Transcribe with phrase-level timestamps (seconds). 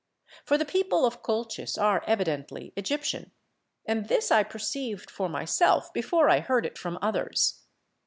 [0.45, 3.29] For the people of Colchis are evidently Egyptian,
[3.85, 7.59] and this I perceived for myself before I heard it from others.